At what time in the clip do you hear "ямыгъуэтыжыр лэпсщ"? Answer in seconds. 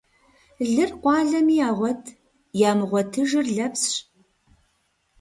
2.69-3.93